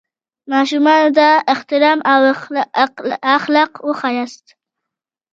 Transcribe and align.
ماشومانو 0.53 1.09
ته 1.17 1.27
احترام 1.53 1.99
او 2.13 2.19
اخلاق 3.37 3.71
وښیاست. 3.87 4.45